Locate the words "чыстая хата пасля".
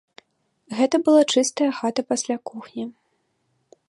1.35-2.37